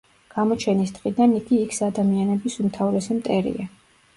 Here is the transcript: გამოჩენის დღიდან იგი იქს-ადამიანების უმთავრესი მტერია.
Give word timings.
გამოჩენის 0.35 0.93
დღიდან 0.95 1.35
იგი 1.41 1.53
იქს-ადამიანების 1.65 2.59
უმთავრესი 2.65 3.19
მტერია. 3.21 3.71